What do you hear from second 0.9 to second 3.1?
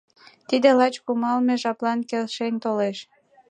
кумалме жаплан келшен толеш.